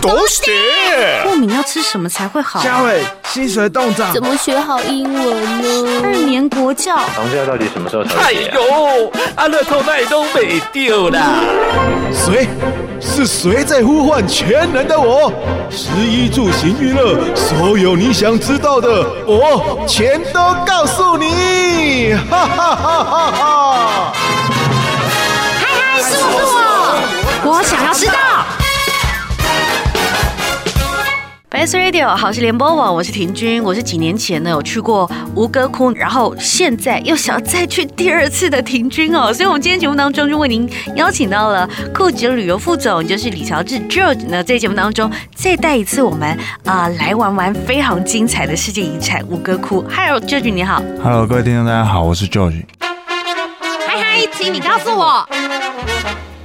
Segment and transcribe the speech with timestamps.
[0.00, 0.40] 都是
[1.24, 2.62] 过敏要吃什么才会好？
[2.62, 6.00] 嘉伟，薪水冻涨，怎么学好英文呢？
[6.04, 8.14] 二年国教，房价到底什么时候才？
[8.22, 11.40] 哎呦，阿乐透那都没丢啦！
[12.12, 12.46] 谁？
[13.00, 15.32] 是谁在呼唤全能的我？
[15.68, 22.14] 食衣住行娱乐，所有你想知道的，我全都告诉你！
[22.30, 24.12] 哈哈哈哈哈！
[25.58, 28.31] 嗨嗨，是我是我，我想要知道。
[31.62, 49.84] S Radio 好事联播网，我是婷君，我是几年前呢有去过吴哥窟，然后现在又想要再去第二次的婷君哦，所以我们今天节目当中就为您邀请到了酷捷旅游副总，就是李乔治 George 呢，在节目当中再带一次我们啊、呃、来玩玩非常精彩的世界遗产吴哥窟。
[49.88, 52.64] Hello George 你好，Hello 各位听众大家好，我是 George。
[53.86, 55.24] 嗨嗨，请你告诉我。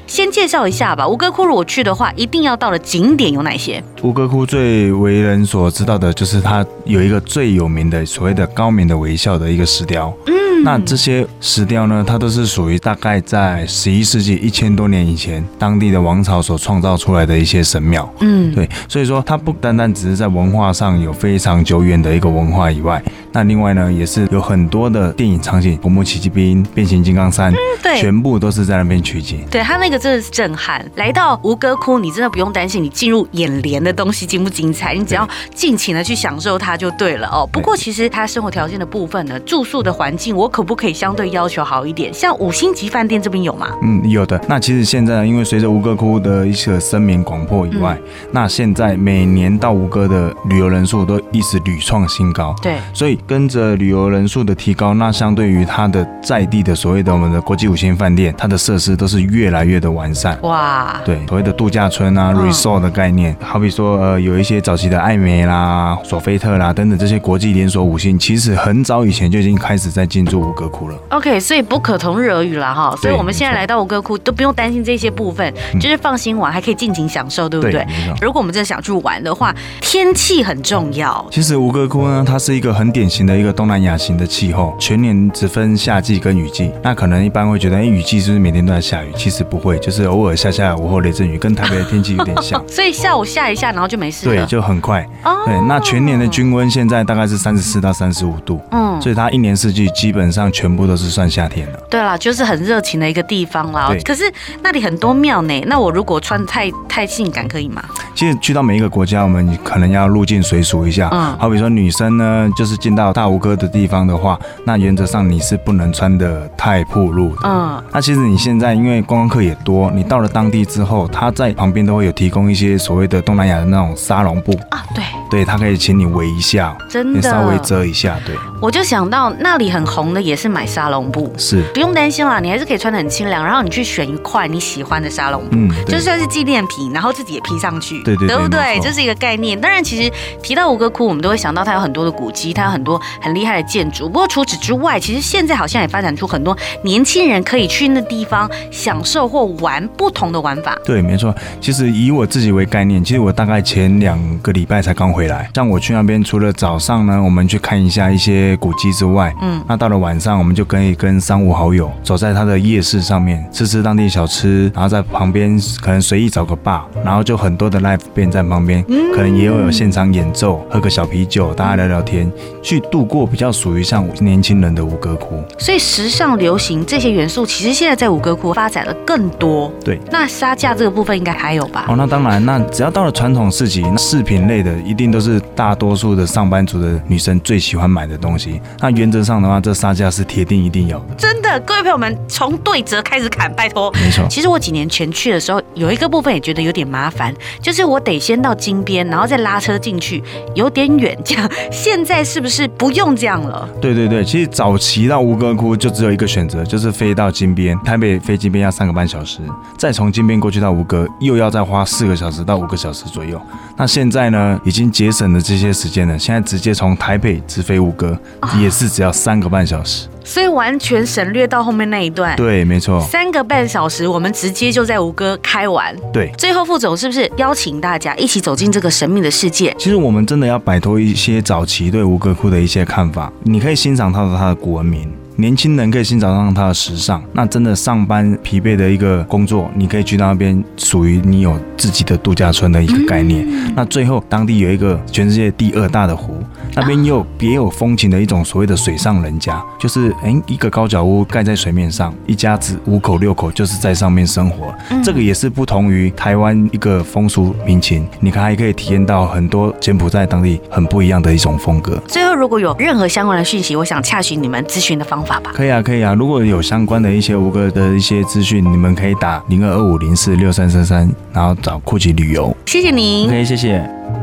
[0.07, 3.83] 先介绍一下吧，吴哥窟如果去的话，一定要到的景点有哪些？
[4.01, 10.11] 吴哥窟最为人所知道的就是它有一个最有名的所谓的高明的微笑的一个石雕。
[10.25, 10.46] 嗯。
[10.63, 18.11] 那这些石雕呢，它都是属于大概在十一世纪一千多年以前，当地的王朝所创造出来的一些神庙。
[18.19, 29.45] 嗯，对，所以说它不单单只是在文化上有非常久远的一个文化以外，那另外呢，也是有很多的电影场景，《古墓奇迹兵》、《变形金刚三》，嗯，对，全部都是在那边取景。
[29.49, 30.83] 对，它那个真的是震撼。
[30.95, 37.47] 来到吴哥窟，你真的不用担心你进入眼帘的东西精不精彩，你只要尽情的去享受它就对了哦。
[37.51, 40.46] 不过其实它生活条件的部分呢，住宿的环境我。
[40.47, 42.13] 可不可以相对要求好一点？
[42.13, 43.67] 像五星级饭店这边有吗？
[43.83, 44.39] 嗯，有的。
[44.47, 52.55] 那其实现在因为随着吴哥窟的一些声名广阔以外，嗯，那现在每年到吴哥的旅游人数都一直屡创新高。
[52.61, 60.37] 对，所以跟着旅游人数的提高，那相对于它的在地的所谓的我们的国际五星饭店，它的设施都是越来越的完善。
[60.41, 70.36] 哇，对，所谓的度假村啊，嗯，resort 的概念，好比说呃有一些早期的艾美啦、索菲特啦等等这些国际连锁五星，其实很早以前就已经开始在进驻。
[70.39, 77.85] 吴哥窟了，OK，所以不可同日而语了哈，所以我们现在来到吴哥窟都不用担心这些部分，就是放心玩，还可以尽情享受，对不对？
[78.21, 81.25] 如果我们真的想去玩的话，天气很重要。
[81.31, 86.71] 其实吴哥窟呢，它是一个很典型的一个东南亚型的气候，全年只分夏季跟雨季。
[86.83, 89.11] 那可能一般会觉得，哎，雨季是不是每天都在下雨？
[89.15, 92.63] 其实不会，就是偶尔下下午后雷阵雨，跟台北的天气有点像。
[92.67, 94.35] 所以下午下一下，然后就没事了。
[94.35, 95.07] 对，就很快。
[95.23, 95.43] 哦。
[95.45, 98.59] 对，那全年的均温现在大概是三十四到三十五度。
[98.71, 98.99] 嗯。
[99.01, 101.79] 所以它一年四季基本上全部都是算夏天了。
[101.89, 103.89] 对啦，就是很热情的一个地方啦。
[104.05, 107.83] 可是那里很多庙呢，那我如果穿太太性感可以吗？
[108.17, 111.07] 其实去到每一个国家，我们可能要入境随俗一下。
[111.11, 111.37] 嗯。
[111.37, 117.41] 好比说女生呢，就是进到大吴哥的地方的话，那原则上你是不能穿的太暴露的。
[117.43, 117.79] 嗯。
[117.91, 124.83] 那其实你现在因为观光客也多，你到了当地之后，他在旁边都会有提供一些所谓的东南亚的那种沙龙布啊。
[124.95, 125.03] 对。
[125.29, 128.17] 对，他可以请你围一下，真的稍微遮一下。
[128.25, 128.35] 对。
[128.59, 138.79] 我就想到那里很红的也是买沙龙布，是不用担心啦，你还是可以穿的很清凉，然后你去选一块你喜欢的沙龙布，嗯，就算是纪念品，然后自己也披上去，对对对，对不对？
[138.81, 139.59] 这是一个概念。
[139.59, 140.09] 当然，其实
[140.41, 144.07] 提到吴哥窟，我们都会想到它有很多的古迹，它有很多很厉害的建筑。
[144.07, 150.77] 不过除此之外，其实现在好像也发展出很多年轻人可以去那地方享受或玩不同的玩法。
[150.85, 151.35] 对，没错。
[151.59, 155.49] 其实以我自己为概念，其实我大概前两个礼拜才刚回来。
[155.53, 172.31] 像我去那边，除了早上呢，我们去看一下一些古迹之外，嗯，那到了晚上，我们就可以跟三五好友走在他的夜市上面，吃吃当地小吃，然后在旁边可能随意找个 bar，然后就很多的 live band 在旁边，可能也有有现场演奏，喝个小啤酒，大家聊聊天，
[172.61, 175.43] 去度过比较属于像年轻人的五哥窟。
[175.57, 179.71] 所以时尚流行这些元素，其实现在在五哥窟发展了更多。
[179.83, 181.85] 对，那杀价这个部分应该还有吧？
[181.87, 188.61] 哦，那当然，那只要到了传统市集，那饰品类的一定都是大多数的上班族的女生最喜欢买的东西。
[188.79, 191.15] 那原则上的话，这杀价是铁定一定有的。
[191.17, 193.91] 真的，各位朋友们，从对折开始砍，拜托。
[193.93, 194.25] 没错。
[194.29, 200.23] 其实我几年前去的时候，有一个部分也觉得有点麻烦，就是是我得先到金边，然后再拉车进去，
[200.55, 201.15] 有点远。
[201.23, 203.69] 这样，现在是不是不用这样了？
[203.79, 209.41] 对对对，其实早期到吴哥窟就只有一个选择，就是飞到金边，台北飞金边要三个半小时，
[209.77, 213.39] 再从金边过去到吴哥，又要再花四个小时到五个小时左右。
[213.75, 218.17] 那现在呢，已经节省了这些时间了，现在直接从台北直飞吴哥，
[218.59, 220.07] 也是只要三个半小时。
[220.27, 225.95] 所以完全省略到后面那一段，对，没错，三个半小时，我们直接就在吴哥开完。
[226.11, 229.73] 对，最后副总是不是邀请大家一起走进这个神秘的世界？
[229.79, 235.09] 其实我们真的要摆脱一些早期对吴哥窟的一些看法，你可以欣赏它的它的古文明。
[235.39, 237.23] 年轻人可以欣赏上它的时尚。
[237.31, 243.47] 那真的上班疲惫的一个工作，你可以去那边，属于你有自己的度假村的一个概念。
[243.75, 246.41] 那最后当地有一个全世界第二大的湖，
[246.77, 254.73] 那边有别有风情的一种所谓的水上人家，就是哎、欸、一个高脚屋盖在水面上，一家子五口六口就是在上面生活。
[255.03, 262.01] 这个也是不同于台湾一个风俗民情，你看还可以体验到很多柬埔寨当地很不一样的一种风格。
[262.07, 265.51] 最后如果有任何相关的讯息，我想洽询你们咨询的方法吧。
[265.55, 266.13] 可以啊，可以啊。
[266.13, 272.55] 如果有相关的一些吴哥的一些资讯，你们可以打零二二五零四六三三三，然后找酷奇旅游。
[272.65, 273.27] 谢谢您。
[273.27, 274.16] OK，谢谢。